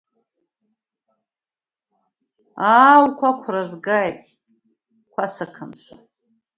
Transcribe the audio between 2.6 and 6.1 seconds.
Аа, уқәақәра згааит, Қәаса қамса.